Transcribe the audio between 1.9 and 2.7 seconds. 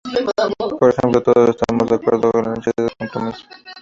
acuerdo en la